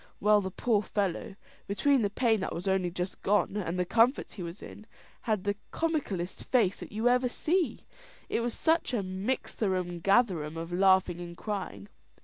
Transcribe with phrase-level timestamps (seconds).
[0.19, 1.35] Well the poor fellow,
[1.67, 4.87] between the pain that was only just gone, and the comfort he was in,
[5.29, 7.85] had the comicalest face that you ever see,
[8.27, 11.87] it was such a mixtherum gatherum of laughing and crying.